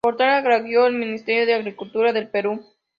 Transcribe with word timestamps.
Portal 0.03 0.29
Agrario 0.31 0.85
del 0.85 0.95
Ministerio 0.95 1.45
de 1.45 1.53
Agricultura 1.53 2.11
del 2.11 2.27
Perú. 2.27 2.65